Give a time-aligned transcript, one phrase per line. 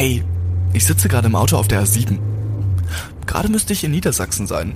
[0.00, 0.24] Hey,
[0.72, 2.18] ich sitze gerade im Auto auf der A7.
[3.26, 4.74] Gerade müsste ich in Niedersachsen sein.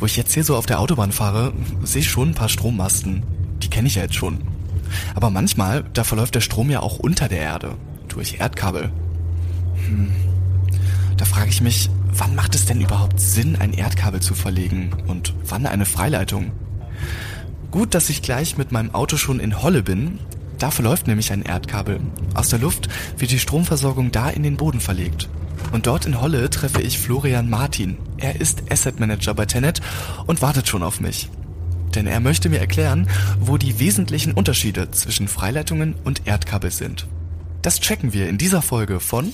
[0.00, 1.52] Wo ich jetzt hier so auf der Autobahn fahre,
[1.84, 3.22] sehe ich schon ein paar Strommasten.
[3.62, 4.40] Die kenne ich ja jetzt schon.
[5.14, 7.76] Aber manchmal, da verläuft der Strom ja auch unter der Erde,
[8.08, 8.90] durch Erdkabel.
[9.86, 10.10] Hm.
[11.16, 15.34] Da frage ich mich, wann macht es denn überhaupt Sinn, ein Erdkabel zu verlegen und
[15.46, 16.50] wann eine Freileitung?
[17.70, 20.18] Gut, dass ich gleich mit meinem Auto schon in Holle bin.
[20.60, 22.00] Da verläuft nämlich ein Erdkabel.
[22.34, 25.28] Aus der Luft wird die Stromversorgung da in den Boden verlegt.
[25.72, 27.96] Und dort in Holle treffe ich Florian Martin.
[28.18, 29.80] Er ist Asset Manager bei Tenet
[30.26, 31.30] und wartet schon auf mich.
[31.94, 33.08] Denn er möchte mir erklären,
[33.40, 37.06] wo die wesentlichen Unterschiede zwischen Freileitungen und Erdkabel sind.
[37.62, 39.32] Das checken wir in dieser Folge von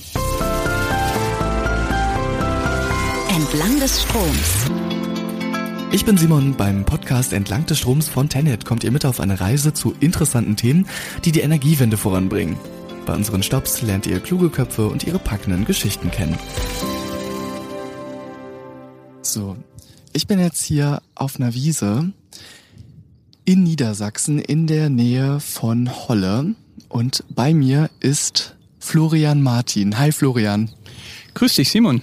[3.29, 4.86] Entlang des Stroms.
[5.89, 6.53] Ich bin Simon.
[6.57, 10.57] Beim Podcast Entlang des Stroms von Tenet kommt ihr mit auf eine Reise zu interessanten
[10.57, 10.85] Themen,
[11.23, 12.57] die die Energiewende voranbringen.
[13.05, 16.37] Bei unseren Stops lernt ihr kluge Köpfe und ihre packenden Geschichten kennen.
[19.21, 19.55] So,
[20.11, 22.11] ich bin jetzt hier auf einer Wiese
[23.45, 26.53] in Niedersachsen in der Nähe von Holle
[26.89, 29.97] und bei mir ist Florian Martin.
[29.97, 30.69] Hi Florian.
[31.33, 32.01] Grüß dich Simon.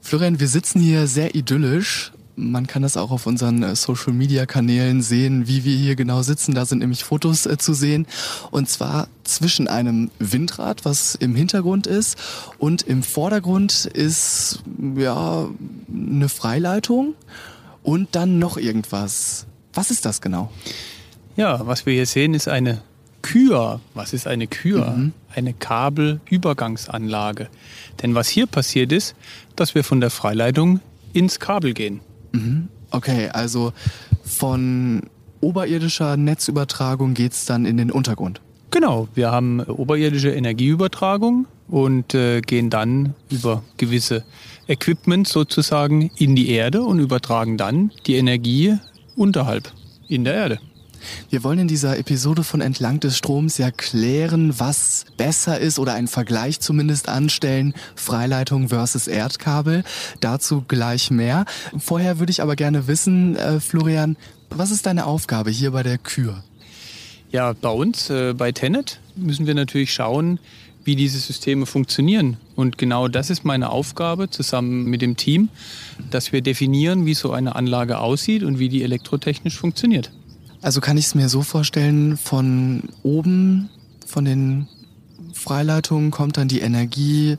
[0.00, 4.46] Florian, wir sitzen hier sehr idyllisch man kann das auch auf unseren äh, Social Media
[4.46, 6.54] Kanälen sehen, wie wir hier genau sitzen.
[6.54, 8.06] Da sind nämlich Fotos äh, zu sehen.
[8.50, 12.18] Und zwar zwischen einem Windrad, was im Hintergrund ist,
[12.58, 14.62] und im Vordergrund ist
[14.96, 15.48] ja
[15.88, 17.14] eine Freileitung
[17.82, 19.46] und dann noch irgendwas.
[19.72, 20.52] Was ist das genau?
[21.36, 22.82] Ja, was wir hier sehen, ist eine
[23.22, 23.80] Kür.
[23.94, 24.90] Was ist eine Kür?
[24.90, 25.12] Mhm.
[25.34, 27.48] Eine Kabelübergangsanlage.
[28.02, 29.14] Denn was hier passiert ist,
[29.56, 30.80] dass wir von der Freileitung
[31.12, 32.00] ins Kabel gehen.
[32.36, 32.68] Mhm.
[32.90, 33.72] Okay, also
[34.24, 35.02] von
[35.40, 38.40] oberirdischer Netzübertragung geht es dann in den Untergrund.
[38.70, 44.24] Genau, wir haben oberirdische Energieübertragung und äh, gehen dann über gewisse
[44.68, 48.76] Equipment sozusagen in die Erde und übertragen dann die Energie
[49.16, 49.72] unterhalb
[50.08, 50.58] in der Erde.
[51.30, 55.94] Wir wollen in dieser Episode von Entlang des Stroms ja klären, was besser ist oder
[55.94, 59.84] einen Vergleich zumindest anstellen, Freileitung versus Erdkabel.
[60.20, 61.44] Dazu gleich mehr.
[61.78, 64.16] Vorher würde ich aber gerne wissen, äh, Florian,
[64.50, 66.42] was ist deine Aufgabe hier bei der Kür?
[67.32, 70.38] Ja, bei uns, äh, bei Tenet, müssen wir natürlich schauen,
[70.86, 72.36] wie diese Systeme funktionieren.
[72.54, 75.48] Und genau das ist meine Aufgabe zusammen mit dem Team,
[76.10, 80.12] dass wir definieren, wie so eine Anlage aussieht und wie die elektrotechnisch funktioniert.
[80.66, 83.70] Also kann ich es mir so vorstellen, von oben,
[84.04, 84.66] von den
[85.32, 87.36] Freileitungen kommt dann die Energie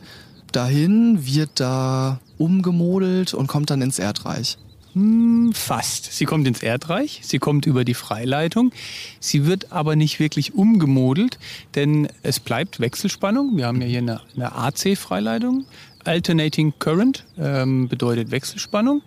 [0.54, 4.58] dahin, wird da umgemodelt und kommt dann ins Erdreich.
[4.94, 6.14] Hm, fast.
[6.14, 8.72] Sie kommt ins Erdreich, sie kommt über die Freileitung.
[9.20, 11.38] Sie wird aber nicht wirklich umgemodelt,
[11.76, 13.58] denn es bleibt Wechselspannung.
[13.58, 15.66] Wir haben ja hier eine, eine AC-Freileitung.
[16.06, 19.02] Alternating Current ähm, bedeutet Wechselspannung.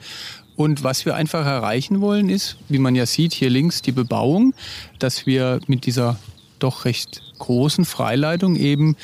[0.61, 4.53] Und was wir einfach erreichen wollen, ist, wie man ja sieht, hier links die Bebauung,
[4.99, 6.19] dass wir mit dieser
[6.59, 8.95] doch recht großen Freileitung eben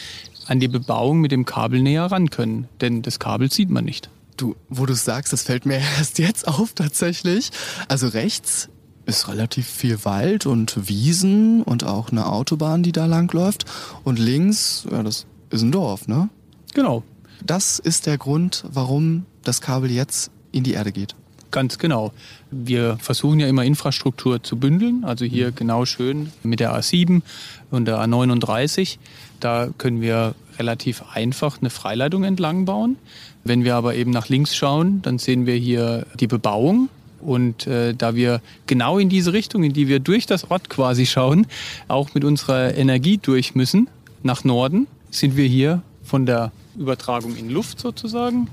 [0.46, 2.68] an die Bebauung mit dem Kabel näher ran können.
[2.82, 4.10] Denn das Kabel sieht man nicht.
[4.36, 7.48] Du, wo du sagst, das fällt mir erst jetzt auf tatsächlich.
[7.88, 8.68] Also rechts
[9.06, 13.64] ist relativ viel Wald und Wiesen und auch eine Autobahn, die da lang läuft.
[14.04, 16.28] Und links, ja, das ist ein Dorf, ne?
[16.74, 17.02] Genau.
[17.42, 21.16] Das ist der Grund, warum das Kabel jetzt in die Erde geht.
[21.50, 22.12] Ganz genau.
[22.50, 27.22] Wir versuchen ja immer Infrastruktur zu bündeln, also hier genau schön mit der A7
[27.70, 28.98] und der A39.
[29.40, 32.96] Da können wir relativ einfach eine Freileitung entlang bauen.
[33.44, 36.88] Wenn wir aber eben nach links schauen, dann sehen wir hier die Bebauung.
[37.20, 41.06] Und äh, da wir genau in diese Richtung, in die wir durch das Ort quasi
[41.06, 41.46] schauen,
[41.88, 43.88] auch mit unserer Energie durch müssen,
[44.22, 48.48] nach Norden, sind wir hier von der Übertragung in Luft sozusagen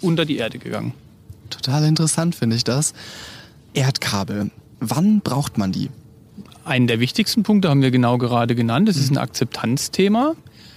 [0.00, 0.94] unter die Erde gegangen.
[1.50, 2.94] Total interessant finde ich das.
[3.74, 4.50] Erdkabel.
[4.80, 5.90] Wann braucht man die?
[6.64, 8.88] Einen der wichtigsten Punkte haben wir genau gerade genannt.
[8.88, 10.34] Es ist ein Akzeptanzthema,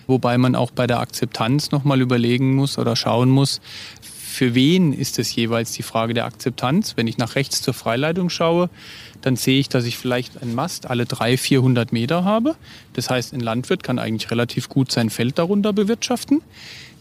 [0.08, 3.62] wobei man auch bei der Akzeptanz nochmal überlegen muss oder schauen muss,
[4.40, 6.96] für wen ist es jeweils die Frage der Akzeptanz?
[6.96, 8.70] Wenn ich nach rechts zur Freileitung schaue,
[9.22, 12.56] dann sehe ich, dass ich vielleicht einen Mast alle 300, 400 Meter habe.
[12.94, 16.42] Das heißt, ein Landwirt kann eigentlich relativ gut sein Feld darunter bewirtschaften.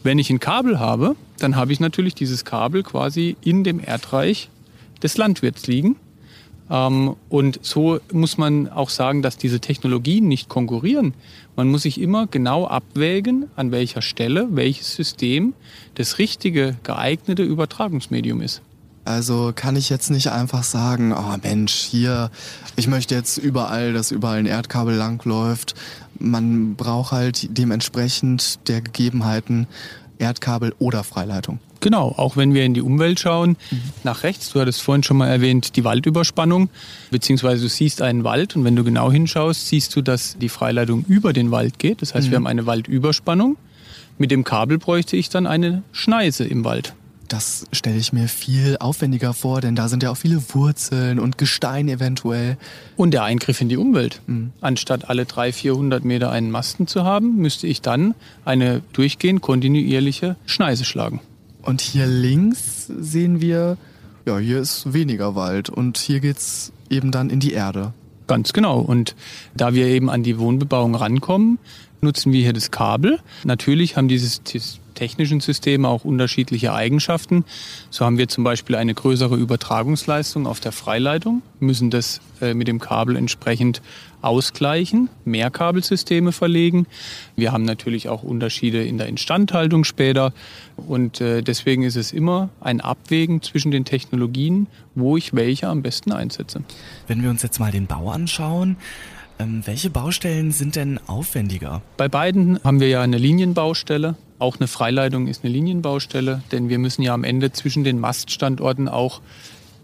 [0.01, 4.49] Wenn ich ein Kabel habe, dann habe ich natürlich dieses Kabel quasi in dem Erdreich
[5.03, 5.97] des Landwirts liegen.
[6.69, 11.13] Ähm, und so muss man auch sagen, dass diese Technologien nicht konkurrieren.
[11.55, 15.53] Man muss sich immer genau abwägen, an welcher Stelle welches System
[15.95, 18.61] das richtige, geeignete Übertragungsmedium ist.
[19.09, 22.29] Also kann ich jetzt nicht einfach sagen, oh Mensch, hier,
[22.75, 25.73] ich möchte jetzt überall, dass überall ein Erdkabel langläuft.
[26.19, 29.65] Man braucht halt dementsprechend der Gegebenheiten
[30.19, 31.57] Erdkabel oder Freileitung.
[31.79, 33.81] Genau, auch wenn wir in die Umwelt schauen, mhm.
[34.03, 36.69] nach rechts, du hattest vorhin schon mal erwähnt, die Waldüberspannung,
[37.09, 41.03] beziehungsweise du siehst einen Wald und wenn du genau hinschaust, siehst du, dass die Freileitung
[41.07, 42.03] über den Wald geht.
[42.03, 42.31] Das heißt, mhm.
[42.31, 43.57] wir haben eine Waldüberspannung.
[44.19, 46.93] Mit dem Kabel bräuchte ich dann eine Schneise im Wald.
[47.29, 51.37] Das stelle ich mir viel aufwendiger vor, denn da sind ja auch viele Wurzeln und
[51.37, 52.57] Gestein eventuell.
[52.97, 54.21] Und der Eingriff in die Umwelt.
[54.25, 54.51] Mhm.
[54.61, 58.15] Anstatt alle 300, 400 Meter einen Masten zu haben, müsste ich dann
[58.45, 61.21] eine durchgehend kontinuierliche Schneise schlagen.
[61.61, 63.77] Und hier links sehen wir,
[64.25, 67.93] ja, hier ist weniger Wald und hier geht es eben dann in die Erde.
[68.25, 68.79] Ganz genau.
[68.79, 69.15] Und
[69.55, 71.57] da wir eben an die Wohnbebauung rankommen,
[72.01, 73.19] nutzen wir hier das Kabel.
[73.43, 74.41] Natürlich haben dieses
[74.99, 77.45] technischen Systeme auch unterschiedliche Eigenschaften.
[77.89, 82.67] So haben wir zum Beispiel eine größere Übertragungsleistung auf der Freileitung, müssen das äh, mit
[82.67, 83.81] dem Kabel entsprechend
[84.21, 86.85] ausgleichen, mehr Kabelsysteme verlegen.
[87.37, 90.33] Wir haben natürlich auch Unterschiede in der Instandhaltung später
[90.75, 95.81] und äh, deswegen ist es immer ein Abwägen zwischen den Technologien, wo ich welche am
[95.81, 96.61] besten einsetze.
[97.07, 98.75] Wenn wir uns jetzt mal den Bau anschauen,
[99.39, 101.81] ähm, welche Baustellen sind denn aufwendiger?
[101.97, 104.15] Bei beiden haben wir ja eine Linienbaustelle.
[104.37, 108.87] Auch eine Freileitung ist eine Linienbaustelle, denn wir müssen ja am Ende zwischen den Maststandorten
[108.87, 109.21] auch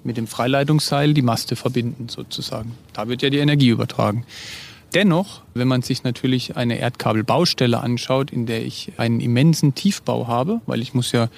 [0.03, 2.73] mit dem Freileitungsseil die Maste verbinden sozusagen.
[2.93, 4.25] Da wird ja die Energie übertragen.
[4.93, 10.61] Dennoch, wenn man sich natürlich eine Erdkabelbaustelle anschaut, in der ich einen immensen Tiefbau habe,
[10.67, 11.29] weil ich muss ja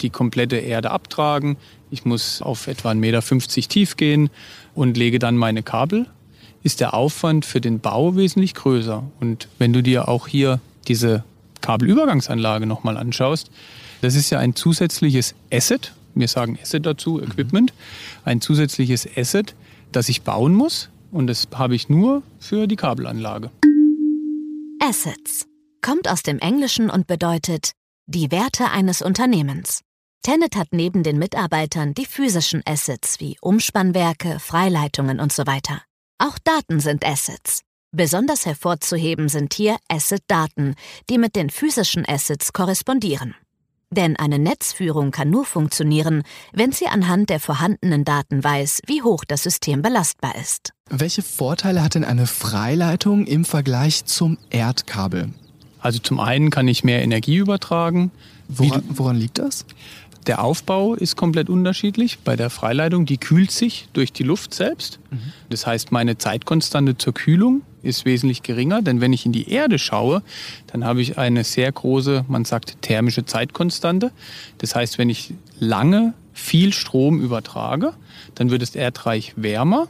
[0.00, 1.56] die komplette Erde abtragen,
[1.90, 4.30] ich muss auf etwa 1,50 Meter tief gehen
[4.74, 6.06] und lege dann meine Kabel,
[6.62, 9.02] ist der Aufwand für den Bau wesentlich größer.
[9.20, 11.24] Und wenn du dir auch hier diese
[11.60, 13.50] Kabelübergangsanlage nochmal anschaust,
[14.00, 17.72] das ist ja ein zusätzliches Asset, wir sagen Asset dazu, Equipment,
[18.24, 19.54] ein zusätzliches Asset,
[19.92, 23.50] das ich bauen muss und das habe ich nur für die Kabelanlage.
[24.80, 25.46] Assets
[25.82, 27.72] kommt aus dem Englischen und bedeutet
[28.06, 29.82] die Werte eines Unternehmens.
[30.22, 35.82] Tenet hat neben den Mitarbeitern die physischen Assets wie Umspannwerke, Freileitungen und so weiter.
[36.20, 37.62] Auch Daten sind Assets.
[37.92, 40.74] Besonders hervorzuheben sind hier Asset-Daten,
[41.08, 43.36] die mit den physischen Assets korrespondieren.
[43.90, 49.24] Denn eine Netzführung kann nur funktionieren, wenn sie anhand der vorhandenen Daten weiß, wie hoch
[49.24, 50.72] das System belastbar ist.
[50.90, 55.32] Welche Vorteile hat denn eine Freileitung im Vergleich zum Erdkabel?
[55.78, 58.10] Also zum einen kann ich mehr Energie übertragen.
[58.48, 59.64] Woran, woran liegt das?
[60.26, 62.18] Der Aufbau ist komplett unterschiedlich.
[62.18, 64.98] Bei der Freileitung, die kühlt sich durch die Luft selbst.
[65.10, 65.32] Mhm.
[65.48, 69.78] Das heißt, meine Zeitkonstante zur Kühlung ist wesentlich geringer, denn wenn ich in die Erde
[69.78, 70.22] schaue,
[70.66, 74.10] dann habe ich eine sehr große, man sagt, thermische Zeitkonstante.
[74.58, 77.92] Das heißt, wenn ich lange viel Strom übertrage,
[78.34, 79.88] dann wird das Erdreich wärmer.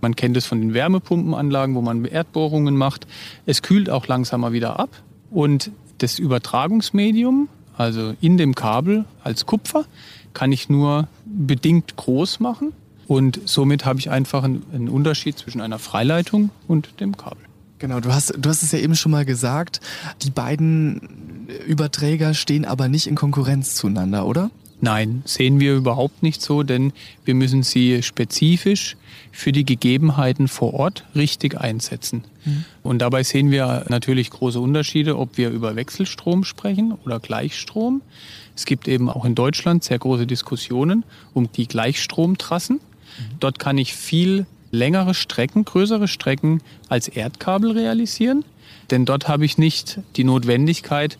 [0.00, 3.06] Man kennt es von den Wärmepumpenanlagen, wo man Erdbohrungen macht.
[3.46, 4.90] Es kühlt auch langsamer wieder ab
[5.30, 7.48] und das Übertragungsmedium,
[7.80, 9.86] also in dem Kabel als Kupfer,
[10.34, 12.72] kann ich nur bedingt groß machen.
[13.08, 17.42] Und somit habe ich einfach einen, Unterschied zwischen einer Freileitung und dem Kabel.
[17.78, 19.80] Genau, du hast, du hast es ja eben schon mal gesagt,
[20.22, 24.50] die beiden Überträger stehen aber nicht in Konkurrenz zueinander, oder?
[24.80, 26.92] Nein, sehen wir überhaupt nicht so, denn
[27.24, 28.96] wir müssen sie spezifisch
[29.30, 32.24] für die Gegebenheiten vor Ort richtig einsetzen.
[32.44, 32.64] Mhm.
[32.82, 38.00] Und dabei sehen wir natürlich große Unterschiede, ob wir über Wechselstrom sprechen oder Gleichstrom.
[38.56, 41.04] Es gibt eben auch in Deutschland sehr große Diskussionen
[41.34, 42.80] um die Gleichstromtrassen.
[43.38, 48.44] Dort kann ich viel längere Strecken, größere Strecken als Erdkabel realisieren,
[48.90, 51.18] denn dort habe ich nicht die Notwendigkeit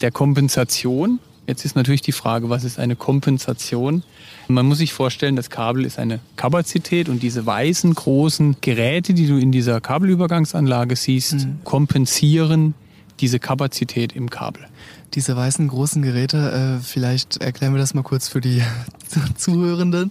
[0.00, 1.18] der Kompensation.
[1.46, 4.02] Jetzt ist natürlich die Frage, was ist eine Kompensation?
[4.48, 9.26] Man muss sich vorstellen, das Kabel ist eine Kapazität und diese weißen großen Geräte, die
[9.26, 11.58] du in dieser Kabelübergangsanlage siehst, mhm.
[11.64, 12.74] kompensieren
[13.20, 14.66] diese Kapazität im Kabel
[15.14, 18.62] diese weißen großen Geräte, äh, vielleicht erklären wir das mal kurz für die
[19.36, 20.10] Zuhörenden.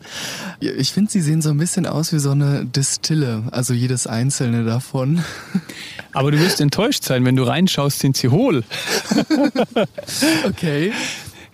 [0.59, 4.63] Ich finde, sie sehen so ein bisschen aus wie so eine Distille, also jedes einzelne
[4.63, 5.23] davon.
[6.13, 8.63] Aber du wirst enttäuscht sein, wenn du reinschaust, sind sie hohl.
[10.45, 10.93] okay.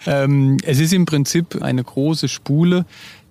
[0.05, 2.85] Ähm, es ist im Prinzip eine große Spule.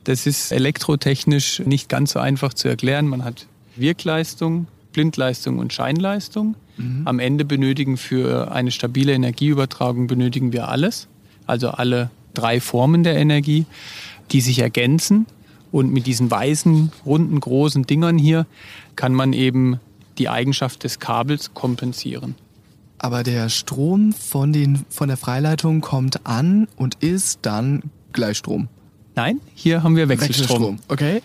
[0.05, 3.07] Das ist elektrotechnisch nicht ganz so einfach zu erklären.
[3.07, 3.47] Man hat
[3.77, 6.55] Wirkleistung, Blindleistung und Scheinleistung.
[6.77, 7.03] Mhm.
[7.05, 11.09] Am Ende benötigen für eine stabile Energieübertragung benötigen wir alles,
[11.47, 13.67] also alle drei Formen der Energie,
[14.31, 15.27] die sich ergänzen.
[15.71, 18.47] Und mit diesen weißen, runden, großen Dingern hier
[18.97, 19.81] kann man eben
[20.17, 22.35] die Eigenschaft des Kabels kompensieren.
[22.99, 28.69] Aber der Strom von, den, von der Freileitung kommt an und ist dann Gleichstrom.
[29.15, 30.49] Nein, hier haben wir Wechselstrom.
[30.49, 30.79] Wechselstrom.
[30.89, 31.23] Okay.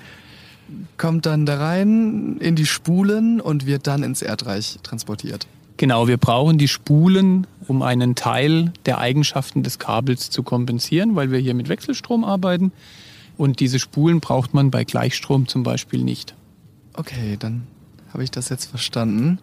[0.97, 5.47] Kommt dann da rein in die Spulen und wird dann ins Erdreich transportiert.
[5.77, 11.31] Genau, wir brauchen die Spulen, um einen Teil der Eigenschaften des Kabels zu kompensieren, weil
[11.31, 12.71] wir hier mit Wechselstrom arbeiten.
[13.37, 16.35] Und diese Spulen braucht man bei Gleichstrom zum Beispiel nicht.
[16.93, 17.63] Okay, dann
[18.13, 19.39] habe ich das jetzt verstanden.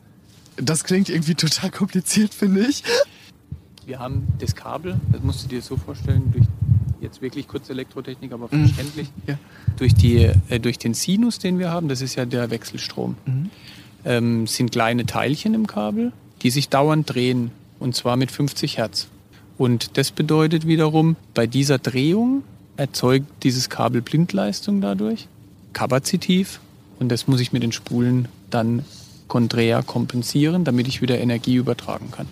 [0.57, 2.85] Das klingt irgendwie total kompliziert, finde ich.
[3.85, 6.47] Wir haben das Kabel, das musst du dir so vorstellen, durch
[7.01, 8.67] jetzt wirklich kurz Elektrotechnik, aber mhm.
[8.67, 9.39] verständlich, ja.
[9.77, 13.51] durch, die, äh, durch den Sinus, den wir haben, das ist ja der Wechselstrom, mhm.
[14.05, 19.09] ähm, sind kleine Teilchen im Kabel, die sich dauernd drehen und zwar mit 50 Hertz.
[19.59, 22.43] Und das bedeutet wiederum, bei dieser Drehung
[22.77, 25.29] erzeugt dieses Kabel Blindleistung dadurch,
[25.73, 26.61] kapazitiv
[26.99, 28.85] und das muss ich mit den Spulen dann
[29.29, 32.27] konträr kompensieren, damit ich wieder Energie übertragen kann.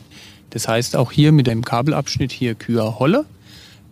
[0.50, 3.26] Das heißt, auch hier mit dem Kabelabschnitt hier Kühr-Holle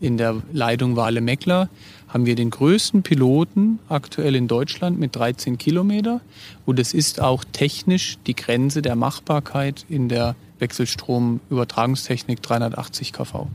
[0.01, 1.69] in der Leitung Wale-Meckler
[2.09, 6.21] haben wir den größten Piloten aktuell in Deutschland mit 13 Kilometer.
[6.65, 13.49] Und es ist auch technisch die Grenze der Machbarkeit in der Wechselstromübertragungstechnik 380 kV.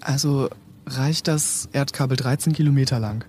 [0.00, 0.48] Also
[0.86, 3.24] reicht das Erdkabel 13 Kilometer lang?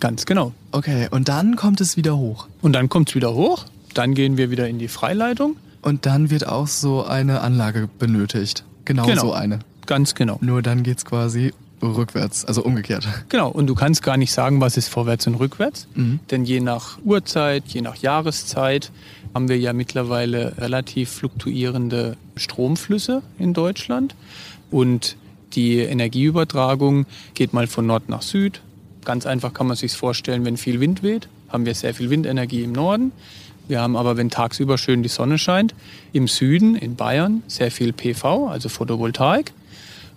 [0.00, 0.52] Ganz genau.
[0.72, 2.46] Okay, und dann kommt es wieder hoch.
[2.62, 5.56] Und dann kommt es wieder hoch, dann gehen wir wieder in die Freileitung.
[5.82, 8.64] Und dann wird auch so eine Anlage benötigt.
[8.86, 9.20] Genau, genau.
[9.20, 9.58] so eine.
[9.86, 10.38] Ganz genau.
[10.40, 11.52] Nur dann geht es quasi
[11.92, 13.06] rückwärts, also umgekehrt.
[13.28, 15.86] Genau, und du kannst gar nicht sagen, was ist vorwärts und rückwärts.
[15.94, 16.20] Mhm.
[16.30, 18.92] Denn je nach Uhrzeit, je nach Jahreszeit
[19.34, 24.14] haben wir ja mittlerweile relativ fluktuierende Stromflüsse in Deutschland.
[24.70, 25.16] Und
[25.54, 28.60] die Energieübertragung geht mal von Nord nach Süd,
[29.04, 32.62] Ganz einfach kann man sich vorstellen, wenn viel Wind weht, haben wir sehr viel Windenergie
[32.62, 33.12] im Norden.
[33.68, 35.74] Wir haben aber, wenn tagsüber schön die Sonne scheint,
[36.12, 39.52] im Süden, in Bayern, sehr viel PV, also Photovoltaik.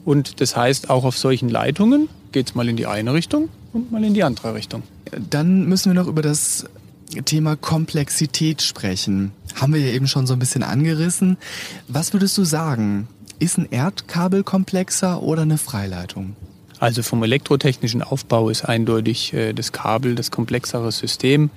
[0.07, 3.91] Und das heißt, auch auf solchen Leitungen geht es mal in die eine Richtung und
[3.91, 4.83] mal in die andere Richtung.
[5.29, 6.63] Dann müssen wir noch über das
[7.25, 9.33] Thema Komplexität sprechen.
[9.55, 11.35] Haben wir ja eben schon so ein bisschen angerissen.
[11.89, 13.09] Was würdest du sagen?
[13.39, 16.37] Ist ein Erdkabel komplexer oder eine Freileitung?
[16.79, 21.49] Also vom elektrotechnischen Aufbau ist eindeutig äh, das Kabel das komplexere System,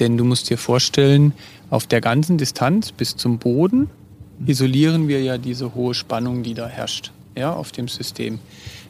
[0.00, 1.34] denn du musst dir vorstellen,
[1.70, 3.90] auf der ganzen Distanz bis zum Boden
[4.44, 8.38] isolieren wir ja diese hohe Spannung, die da herrscht, ja, auf dem System.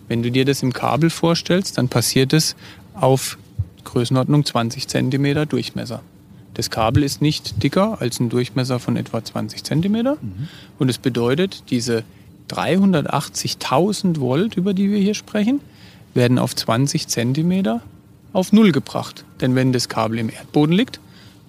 [0.09, 2.57] Wenn du dir das im Kabel vorstellst, dann passiert es
[2.95, 3.39] auf
[3.85, 6.03] Größenordnung 20 cm Durchmesser.
[6.55, 10.49] Das Kabel ist nicht dicker als ein Durchmesser von etwa 20 cm mhm.
[10.79, 12.05] und es bedeutet, diese
[12.51, 15.61] 380.000 Volt, über die wir hier sprechen,
[16.15, 17.81] werden auf 20 Zentimeter
[18.33, 19.25] auf Null gebracht.
[19.41, 21.01] Denn wenn das Kabel im Erdboden liegt,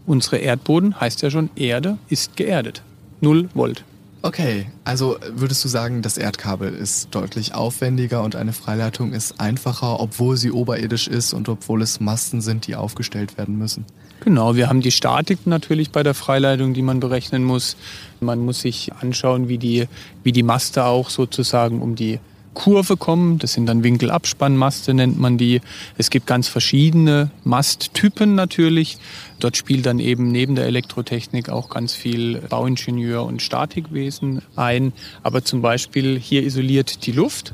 [0.05, 2.81] unsere Erdboden heißt ja schon Erde ist geerdet.
[3.19, 3.83] Null Volt.
[4.25, 9.99] Okay, also würdest du sagen, das Erdkabel ist deutlich aufwendiger und eine Freileitung ist einfacher,
[9.99, 13.83] obwohl sie oberirdisch ist und obwohl es Masten sind, die aufgestellt werden müssen?
[14.23, 17.75] Genau, wir haben die Statik natürlich bei der Freileitung, die man berechnen muss.
[18.21, 19.89] Man muss sich anschauen, wie die,
[20.23, 22.21] wie die Maste auch sozusagen um die
[22.53, 23.39] Kurve kommen.
[23.39, 25.61] Das sind dann Winkelabspannmaste, nennt man die.
[25.97, 28.97] Es gibt ganz verschiedene Masttypen natürlich.
[29.39, 34.93] Dort spielt dann eben neben der Elektrotechnik auch ganz viel Bauingenieur und Statikwesen ein.
[35.23, 37.53] Aber zum Beispiel hier isoliert die Luft,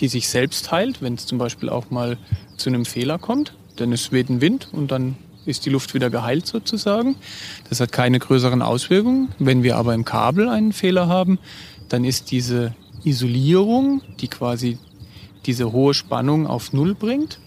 [0.00, 2.18] die sich selbst heilt, wenn es zum Beispiel auch mal
[2.56, 3.54] zu einem Fehler kommt.
[3.78, 5.16] Denn es weht ein Wind und dann
[5.46, 7.16] ist die Luft wieder geheilt sozusagen.
[7.68, 9.28] Das hat keine größeren Auswirkungen.
[9.38, 11.38] Wenn wir aber im Kabel einen Fehler haben,
[11.88, 12.74] dann ist diese
[13.06, 14.78] Isolierung, die quasi
[15.46, 17.38] diese hohe Spannung auf Null bringt,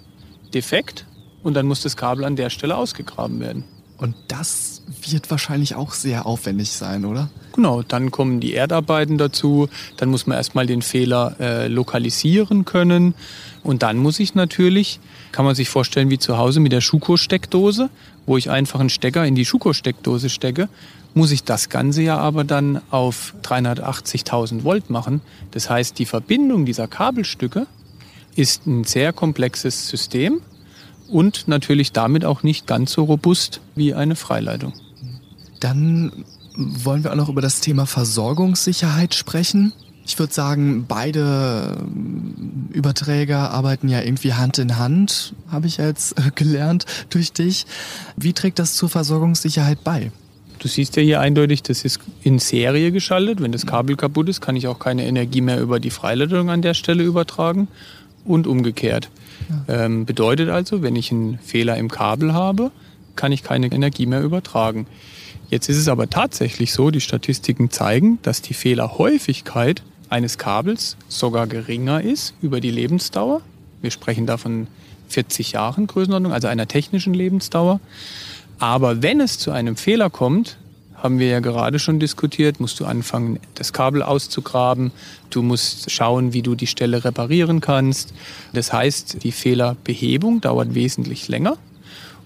[0.54, 1.06] defekt
[1.44, 3.66] und dann muss das Kabel an der Stelle ausgegraben werden.
[3.98, 4.79] Und das
[5.10, 7.30] wird wahrscheinlich auch sehr aufwendig sein, oder?
[7.54, 13.14] Genau, dann kommen die Erdarbeiten dazu, dann muss man erstmal den Fehler äh, lokalisieren können
[13.64, 15.00] und dann muss ich natürlich,
[15.32, 17.90] kann man sich vorstellen wie zu Hause mit der Schuko-Steckdose,
[18.26, 20.70] wo ich einfach einen Stecker in die Schuko-Steckdose stecke
[21.14, 25.22] muss ich das Ganze ja aber dann auf 380.000 Volt machen.
[25.52, 27.68] Das heißt, die Verbindung dieser Kabelstücke
[28.36, 30.42] ist ein sehr komplexes System
[31.10, 34.74] und natürlich damit auch nicht ganz so robust wie eine Freileitung.
[35.60, 36.26] Dann
[36.56, 39.74] wollen wir auch noch über das Thema Versorgungssicherheit sprechen.
[40.06, 41.78] Ich würde sagen, beide
[42.74, 47.66] Überträger arbeiten ja irgendwie Hand in Hand, habe ich jetzt gelernt durch dich.
[48.16, 50.12] Wie trägt das zur Versorgungssicherheit bei?
[50.58, 53.42] Du siehst ja hier eindeutig, das ist in Serie geschaltet.
[53.42, 56.62] Wenn das Kabel kaputt ist, kann ich auch keine Energie mehr über die Freileitung an
[56.62, 57.70] der Stelle übertragen
[58.26, 59.10] und umgekehrt.
[59.50, 59.86] Ja.
[59.86, 62.72] Ähm, bedeutet also, wenn ich einen Fehler im Kabel habe,
[63.16, 64.88] kann ich keine Energie mehr übertragen.
[65.50, 71.48] Jetzt ist es aber tatsächlich so, die Statistiken zeigen, dass die Fehlerhäufigkeit eines Kabels sogar
[71.48, 73.42] geringer ist über die Lebensdauer.
[73.82, 74.68] Wir sprechen davon
[75.08, 77.80] 40 Jahren Größenordnung, also einer technischen Lebensdauer.
[78.60, 80.59] Aber wenn es zu einem Fehler kommt,
[81.02, 84.92] haben wir ja gerade schon diskutiert, musst du anfangen, das Kabel auszugraben.
[85.30, 88.14] Du musst schauen, wie du die Stelle reparieren kannst.
[88.54, 91.58] Das heißt, die Fehlerbehebung dauert wesentlich länger.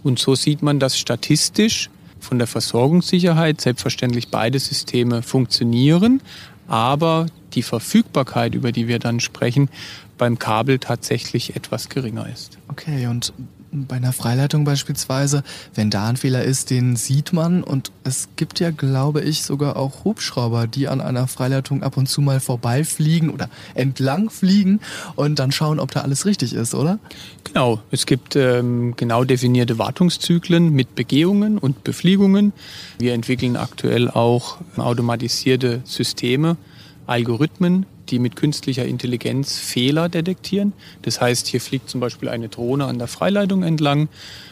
[0.03, 1.89] Und so sieht man, dass statistisch
[2.19, 6.21] von der Versorgungssicherheit selbstverständlich beide Systeme funktionieren,
[6.67, 9.69] aber die Verfügbarkeit, über die wir dann sprechen,
[10.17, 12.57] beim Kabel tatsächlich etwas geringer ist.
[12.69, 13.33] Okay, und
[13.73, 18.59] bei einer Freileitung beispielsweise, wenn da ein Fehler ist, den sieht man und es gibt
[18.59, 23.29] ja, glaube ich, sogar auch Hubschrauber, die an einer Freileitung ab und zu mal vorbeifliegen
[23.29, 24.79] oder entlang fliegen
[25.15, 26.99] und dann schauen, ob da alles richtig ist, oder?
[27.43, 32.53] Genau, es gibt ähm, genau definierte Wartungszyklen mit Begehungen und Befliegungen.
[32.99, 36.57] Wir entwickeln aktuell auch automatisierte Systeme,
[37.05, 40.73] Algorithmen, die mit künstlicher Intelligenz Fehler detektieren.
[41.01, 44.09] Das heißt, hier fliegt zum Beispiel eine Drohne an der Freileitung entlang,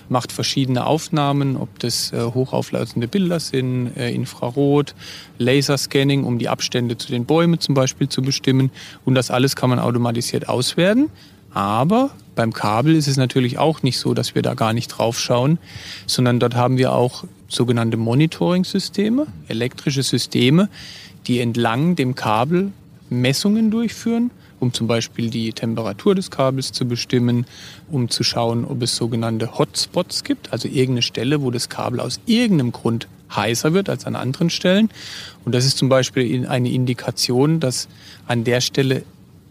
[0.10, 4.96] macht verschiedene Aufnahmen, ob das äh, hochauflösende Bilder sind, äh, Infrarot,
[5.38, 8.72] Laserscanning, um die Abstände zu den Bäumen zum Beispiel zu bestimmen.
[9.06, 11.10] Und das alles kann man automatisiert auswerten.
[11.54, 15.20] Aber beim Kabel ist es natürlich auch nicht so, dass wir da gar nicht drauf
[15.20, 15.60] schauen,
[16.08, 20.70] sondern dort haben wir auch sogenannte Monitoring-Systeme, elektrische Systeme,
[21.28, 22.72] die entlang dem Kabel
[23.12, 27.46] Messungen durchführen, um zum Beispiel die Temperatur des Kabels zu bestimmen,
[27.92, 32.22] um zu schauen, ob es sogenannte Hotspots gibt, also irgendeine Stelle, wo das Kabel aus
[32.26, 34.90] irgendeinem Grund heißer wird als an anderen Stellen.
[35.46, 37.90] Und das ist zum Beispiel eine Indikation, dass
[38.28, 39.04] an der Stelle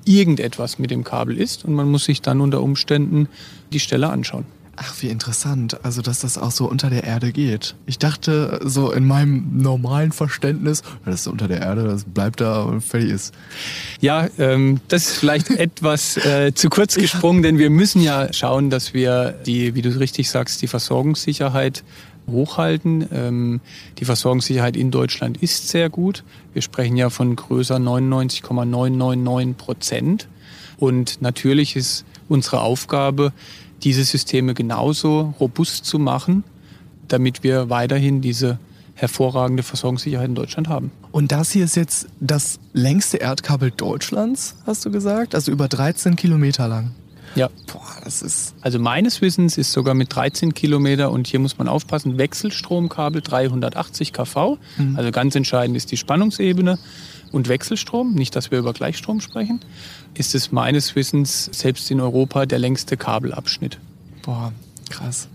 [0.04, 3.28] irgendetwas mit dem Kabel ist und man muss sich dann unter Umständen
[3.72, 4.46] die Stelle anschauen.
[4.82, 5.84] Ach, wie interessant.
[5.84, 7.74] Also, dass das auch so unter der Erde geht.
[7.84, 12.62] Ich dachte, so in meinem normalen Verständnis, das ist unter der Erde, das bleibt da
[12.62, 13.34] und fertig ist.
[14.00, 18.70] Ja, ähm, das ist vielleicht etwas äh, zu kurz gesprungen, denn wir müssen ja schauen,
[18.70, 21.84] dass wir die, wie du richtig sagst, die Versorgungssicherheit
[22.26, 23.06] hochhalten.
[23.12, 23.60] Ähm,
[23.98, 26.24] die Versorgungssicherheit in Deutschland ist sehr gut.
[26.54, 30.28] Wir sprechen ja von größer 99,999 Prozent.
[30.78, 33.34] Und natürlich ist unsere Aufgabe,
[33.82, 36.44] diese Systeme genauso robust zu machen,
[37.08, 38.58] damit wir weiterhin diese
[38.94, 40.92] hervorragende Versorgungssicherheit in Deutschland haben.
[41.10, 45.34] Und das hier ist jetzt das längste Erdkabel Deutschlands, hast du gesagt?
[45.34, 46.92] Also über 13 Kilometer lang.
[47.34, 47.48] Ja.
[47.66, 48.54] Boah, das ist.
[48.60, 54.12] Also meines Wissens ist sogar mit 13 Kilometer und hier muss man aufpassen, Wechselstromkabel 380
[54.12, 54.58] kV.
[54.78, 54.96] Mhm.
[54.96, 56.78] Also ganz entscheidend ist die Spannungsebene
[57.32, 59.60] und Wechselstrom, nicht, dass wir über Gleichstrom sprechen,
[60.14, 63.78] ist es meines Wissens selbst in Europa der längste Kabelabschnitt.
[64.22, 64.52] Boah,
[64.88, 65.28] krass.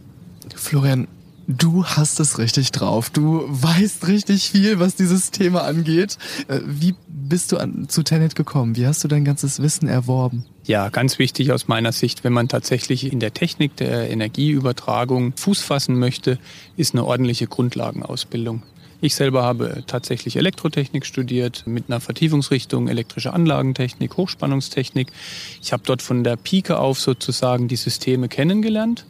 [0.55, 1.07] Florian,
[1.47, 3.09] du hast es richtig drauf.
[3.09, 6.17] Du weißt richtig viel, was dieses Thema angeht.
[6.47, 8.75] Äh, wie bist du an, zu Tenet gekommen?
[8.75, 10.45] Wie hast du dein ganzes Wissen erworben?
[10.67, 15.61] Ja, ganz wichtig aus meiner Sicht, wenn man tatsächlich in der Technik der Energieübertragung Fuß
[15.61, 16.39] fassen möchte,
[16.75, 18.63] ist eine ordentliche Grundlagenausbildung.
[18.99, 25.11] Ich selber habe tatsächlich Elektrotechnik studiert mit einer Vertiefungsrichtung elektrische Anlagentechnik, Hochspannungstechnik.
[25.61, 29.05] Ich habe dort von der Pike auf sozusagen die Systeme kennengelernt.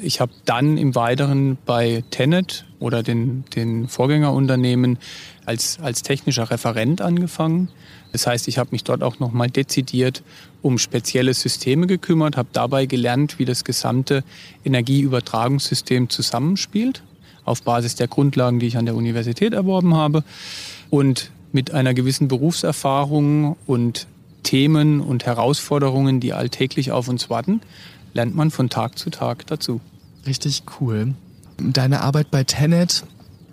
[0.00, 4.98] Ich habe dann im Weiteren bei Tenet oder den, den Vorgängerunternehmen
[5.46, 7.68] als, als technischer Referent angefangen.
[8.12, 10.22] Das heißt, ich habe mich dort auch nochmal dezidiert
[10.62, 14.24] um spezielle Systeme gekümmert, habe dabei gelernt, wie das gesamte
[14.64, 17.02] Energieübertragungssystem zusammenspielt
[17.44, 20.24] auf Basis der Grundlagen, die ich an der Universität erworben habe.
[20.90, 24.06] Und mit einer gewissen Berufserfahrung und
[24.42, 27.60] Themen und Herausforderungen, die alltäglich auf uns warten,
[28.14, 29.80] lernt man von Tag zu Tag dazu.
[30.26, 31.14] Richtig cool.
[31.58, 33.04] Deine Arbeit bei Tenet,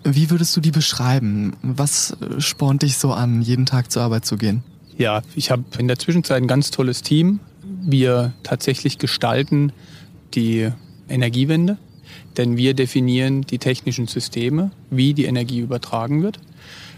[0.04, 1.54] wie würdest du die beschreiben?
[1.62, 4.62] Was spornt dich so an, jeden Tag zur Arbeit zu gehen?
[4.96, 7.40] Ja, ich habe in der Zwischenzeit ein ganz tolles Team.
[7.82, 9.72] Wir tatsächlich gestalten
[10.34, 10.70] die
[11.08, 11.78] Energiewende
[12.36, 16.40] denn wir definieren die technischen Systeme, wie die Energie übertragen wird.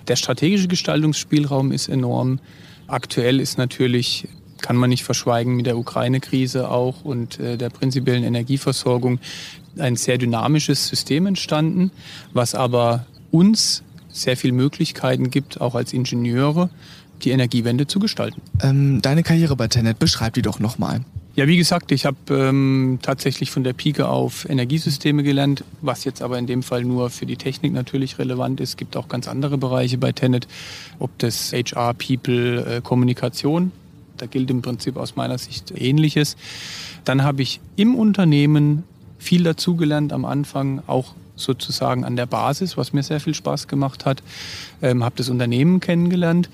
[0.09, 2.41] Der strategische Gestaltungsspielraum ist enorm.
[2.87, 4.29] Aktuell ist natürlich,
[4.61, 9.19] kann man nicht verschweigen, mit der Ukraine-Krise auch und äh, der prinzipiellen Energieversorgung
[9.79, 11.91] ein sehr dynamisches System entstanden,
[12.33, 16.71] was aber uns sehr viele Möglichkeiten gibt, auch als Ingenieure,
[17.23, 18.41] die Energiewende zu gestalten.
[18.63, 21.01] Ähm, deine Karriere bei Tenet, beschreib die doch nochmal.
[21.35, 26.23] Ja, wie gesagt, ich habe ähm, tatsächlich von der Pike auf Energiesysteme gelernt, was jetzt
[26.23, 28.71] aber in dem Fall nur für die Technik natürlich relevant ist.
[28.71, 30.49] Es gibt auch ganz andere Bereiche bei Tenet,
[30.99, 33.71] ob das HR, People, äh, Kommunikation.
[34.17, 36.39] Da gilt im Prinzip aus meiner Sicht Ähnliches.
[37.05, 38.85] Dann habe ich im Unternehmen
[39.19, 44.07] viel dazugelernt am Anfang, auch sozusagen an der Basis, was mir sehr viel Spaß gemacht
[44.07, 44.23] hat.
[44.83, 46.49] Ähm, habe das Unternehmen kennengelernt.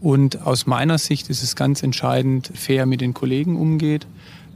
[0.00, 4.06] Und aus meiner Sicht ist es ganz entscheidend, fair mit den Kollegen umgeht,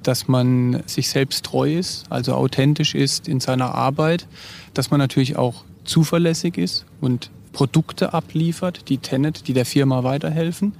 [0.02, 4.26] dass man sich selbst treu ist, also authentisch ist in seiner Arbeit,
[4.74, 10.74] dass man natürlich auch zuverlässig ist und Produkte abliefert, die Tenet, die der Firma weiterhelfen.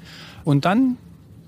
[0.45, 0.97] Und dann,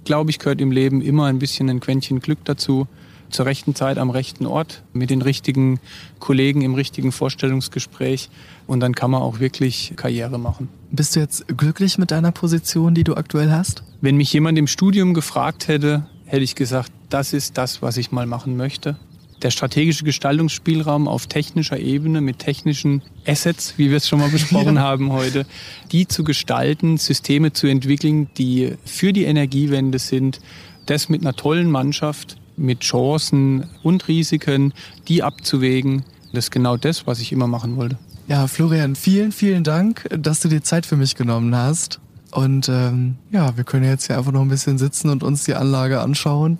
[0.04, 2.86] glaube ich, gehört im Leben immer ein bisschen ein Quäntchen Glück dazu,
[3.32, 5.80] zur rechten Zeit am rechten Ort, mit den richtigen
[6.18, 8.30] Kollegen im richtigen Vorstellungsgespräch.
[8.66, 10.68] Und dann kann man auch wirklich Karriere machen.
[10.90, 13.82] Bist du jetzt glücklich mit deiner Position, die du aktuell hast?
[14.00, 18.12] Wenn mich jemand im Studium gefragt hätte, hätte ich gesagt, das ist das, was ich
[18.12, 18.96] mal machen möchte
[19.42, 24.76] der strategische Gestaltungsspielraum auf technischer Ebene mit technischen Assets, wie wir es schon mal besprochen
[24.76, 24.82] ja.
[24.82, 25.46] haben heute,
[25.90, 30.40] die zu gestalten, Systeme zu entwickeln, die für die Energiewende sind,
[30.86, 34.72] das mit einer tollen Mannschaft, mit Chancen und Risiken,
[35.08, 36.04] die abzuwägen.
[36.32, 37.98] Das ist genau das, was ich immer machen wollte.
[38.28, 42.00] Ja, Florian, vielen, vielen Dank, dass du dir Zeit für mich genommen hast.
[42.30, 45.54] Und ähm, ja, wir können jetzt hier einfach noch ein bisschen sitzen und uns die
[45.54, 46.58] Anlage anschauen.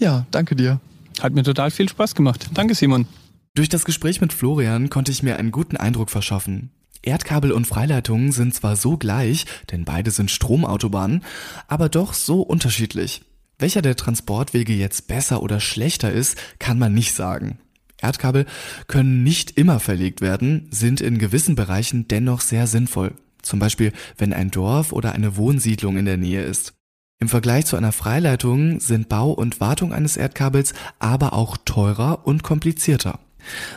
[0.00, 0.80] Ja, danke dir.
[1.20, 2.50] Hat mir total viel Spaß gemacht.
[2.54, 3.06] Danke, Simon.
[3.54, 6.70] Durch das Gespräch mit Florian konnte ich mir einen guten Eindruck verschaffen.
[7.02, 11.22] Erdkabel und Freileitungen sind zwar so gleich, denn beide sind Stromautobahnen,
[11.68, 13.22] aber doch so unterschiedlich.
[13.64, 17.60] Welcher der Transportwege jetzt besser oder schlechter ist, kann man nicht sagen.
[17.96, 18.44] Erdkabel
[18.88, 23.14] können nicht immer verlegt werden, sind in gewissen Bereichen dennoch sehr sinnvoll.
[23.40, 26.74] Zum Beispiel, wenn ein Dorf oder eine Wohnsiedlung in der Nähe ist.
[27.20, 32.42] Im Vergleich zu einer Freileitung sind Bau und Wartung eines Erdkabels aber auch teurer und
[32.42, 33.18] komplizierter.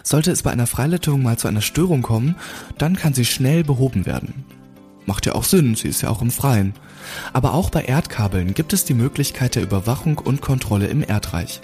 [0.03, 2.35] Sollte es bei einer Freileitung mal zu einer Störung kommen,
[2.77, 4.43] dann kann sie schnell behoben werden.
[5.07, 6.73] Macht ja auch Sinn, sie ist ja auch im Freien.
[7.31, 11.61] Aber auch bei Erdkabeln gibt es die Möglichkeit der Überwachung und Kontrolle im Erdreich.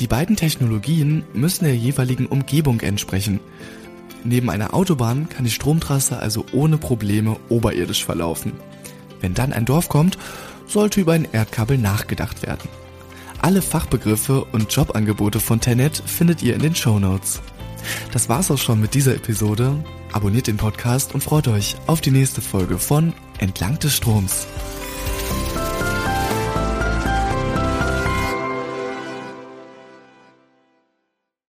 [0.00, 3.40] Die beiden Technologien müssen der jeweiligen Umgebung entsprechen.
[4.24, 8.54] Neben einer Autobahn kann die Stromtrasse also ohne Probleme oberirdisch verlaufen.
[9.20, 10.16] Wenn dann ein Dorf kommt,
[10.66, 12.70] sollte über ein Erdkabel nachgedacht werden.
[13.42, 17.42] Alle Fachbegriffe und Jobangebote von Tenet findet ihr in den Show Notes.
[18.12, 19.76] Das war's auch schon mit dieser Episode.
[20.12, 24.46] Abonniert den Podcast und freut euch auf die nächste Folge von Entlang des Stroms.